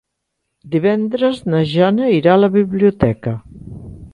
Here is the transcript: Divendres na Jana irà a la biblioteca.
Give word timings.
Divendres 0.75 1.37
na 1.55 1.59
Jana 1.73 2.09
irà 2.15 2.33
a 2.37 2.41
la 2.45 2.51
biblioteca. 2.59 3.37